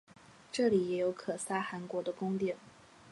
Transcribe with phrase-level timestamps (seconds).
[0.51, 2.57] 这里也有可萨汗国的宫殿。